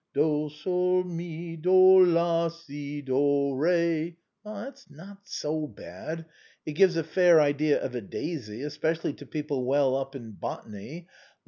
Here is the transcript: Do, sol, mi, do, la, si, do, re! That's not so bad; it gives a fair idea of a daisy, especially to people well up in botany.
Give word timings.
Do, 0.15 0.49
sol, 0.49 1.03
mi, 1.03 1.55
do, 1.55 2.03
la, 2.03 2.47
si, 2.47 3.03
do, 3.03 3.53
re! 3.53 4.17
That's 4.43 4.89
not 4.89 5.27
so 5.27 5.67
bad; 5.67 6.25
it 6.65 6.71
gives 6.73 6.97
a 6.97 7.03
fair 7.03 7.39
idea 7.39 7.79
of 7.79 7.93
a 7.93 8.01
daisy, 8.01 8.63
especially 8.63 9.13
to 9.13 9.27
people 9.27 9.63
well 9.63 9.95
up 9.95 10.15
in 10.15 10.31
botany. 10.31 11.07